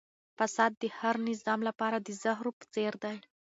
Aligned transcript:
فساد 0.37 0.71
د 0.81 0.83
هر 0.99 1.15
نظام 1.29 1.59
لپاره 1.67 1.97
د 1.99 2.09
زهرو 2.23 2.51
په 2.59 2.65
څېر 2.73 2.93
دی. 3.03 3.17